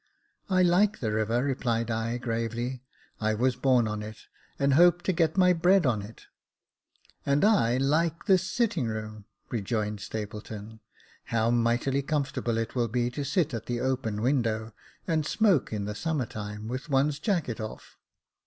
[0.49, 2.81] "I like the river," replied I, gravely;
[3.19, 4.17] I was born on it,
[4.57, 6.25] and hope to get my bread on it."
[7.23, 10.79] "And I like this sitting room," rejoined Stapleton;"
[11.25, 14.73] how mighty comfortable it will be to sit at the open window,
[15.05, 17.97] and smoke in the summer time, with one's jacket oiF